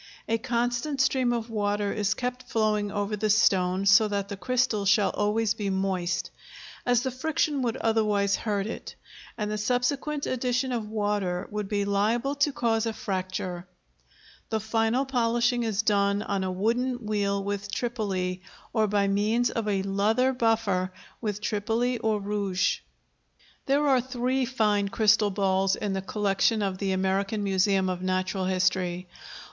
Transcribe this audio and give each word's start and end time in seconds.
A 0.27 0.39
constant 0.39 0.99
stream 0.99 1.31
of 1.31 1.51
water 1.51 1.93
is 1.93 2.15
kept 2.15 2.49
flowing 2.49 2.91
over 2.91 3.15
the 3.15 3.29
stone 3.29 3.85
so 3.85 4.07
that 4.07 4.29
the 4.29 4.35
crystal 4.35 4.83
shall 4.83 5.11
always 5.11 5.53
be 5.53 5.69
moist, 5.69 6.31
as 6.87 7.03
the 7.03 7.11
friction 7.11 7.61
would 7.61 7.77
otherwise 7.77 8.35
hurt 8.35 8.65
it, 8.65 8.95
and 9.37 9.51
the 9.51 9.59
subsequent 9.59 10.25
addition 10.25 10.71
of 10.71 10.89
water 10.89 11.47
would 11.51 11.67
be 11.69 11.85
liable 11.85 12.33
to 12.33 12.51
cause 12.51 12.87
a 12.87 12.93
fracture. 12.93 13.67
The 14.49 14.59
final 14.59 15.05
polishing 15.05 15.61
is 15.61 15.83
done 15.83 16.23
on 16.23 16.43
a 16.43 16.51
wooden 16.51 17.05
wheel 17.05 17.43
with 17.43 17.71
tripoli, 17.71 18.41
or 18.73 18.87
by 18.87 19.07
means 19.07 19.51
of 19.51 19.67
a 19.67 19.83
leather 19.83 20.33
buffer 20.33 20.91
with 21.21 21.41
tripoli 21.41 21.99
or 21.99 22.19
rouge. 22.19 22.79
There 23.67 23.87
are 23.87 24.01
three 24.01 24.45
fine 24.45 24.89
crystal 24.89 25.29
balls 25.29 25.75
in 25.75 25.93
the 25.93 26.01
collection 26.01 26.63
of 26.63 26.79
the 26.79 26.91
American 26.93 27.43
Museum 27.43 27.87
of 27.87 28.01
Natural 28.01 28.45
History. 28.45 29.07